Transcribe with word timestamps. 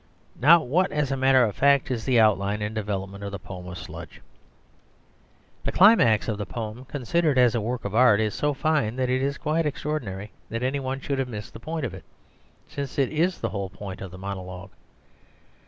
Now 0.35 0.63
what, 0.63 0.91
as 0.91 1.11
a 1.11 1.15
matter 1.15 1.43
of 1.43 1.53
fact, 1.55 1.91
is 1.91 2.05
the 2.05 2.19
outline 2.19 2.63
and 2.63 2.73
development 2.73 3.23
of 3.23 3.31
the 3.31 3.37
poem 3.37 3.67
of 3.67 3.77
"Sludge"? 3.77 4.19
The 5.63 5.71
climax 5.71 6.27
of 6.27 6.39
the 6.39 6.45
poem, 6.47 6.85
considered 6.85 7.37
as 7.37 7.53
a 7.53 7.61
work 7.61 7.85
of 7.85 7.93
art, 7.93 8.19
is 8.19 8.33
so 8.33 8.55
fine 8.55 8.95
that 8.95 9.11
it 9.11 9.21
is 9.21 9.37
quite 9.37 9.67
extraordinary 9.67 10.31
that 10.49 10.63
any 10.63 10.79
one 10.79 11.01
should 11.01 11.19
have 11.19 11.29
missed 11.29 11.53
the 11.53 11.59
point 11.59 11.85
of 11.85 11.93
it, 11.93 12.03
since 12.67 12.97
it 12.97 13.11
is 13.11 13.37
the 13.41 13.49
whole 13.49 13.69
point 13.69 14.01
of 14.01 14.09
the 14.09 14.17
monologue. 14.17 14.71